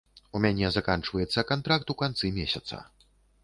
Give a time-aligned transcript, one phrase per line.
[0.37, 2.85] У мяне заканчваецца кантракт у канцы месяца.